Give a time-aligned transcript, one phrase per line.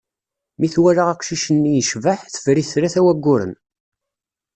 [0.59, 3.53] Mi twala aqcic-nni, yecbeḥ, teffer-it tlata n wagguren.